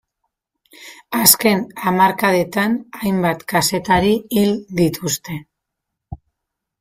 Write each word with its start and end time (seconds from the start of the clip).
Azken 1.17 1.59
hamarkadetan 1.91 2.77
hainbat 3.01 3.43
kazetari 3.53 4.15
hil 4.39 4.55
dituzte. 4.81 5.37